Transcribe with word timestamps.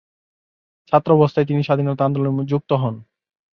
ছাত্রাবস্থায় 0.91 1.47
তিনি 1.47 1.61
স্বাধীনতা 1.63 2.03
আন্দোলনে 2.05 2.43
যুক্ত 2.51 2.71
হন। 2.73 2.95